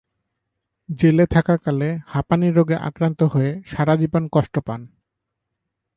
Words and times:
জেলে 0.89 1.25
থাকাকালে 1.25 1.89
হাঁপানি 2.05 2.47
রোগে 2.51 2.77
আক্রান্ত 2.81 3.19
হয়ে 3.23 3.51
সারা 3.65 3.93
জীবন 3.95 4.23
কষ্ট 4.31 4.55
পান। 4.59 4.81